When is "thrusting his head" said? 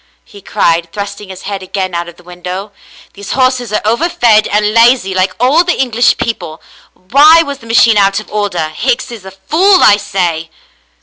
0.91-1.61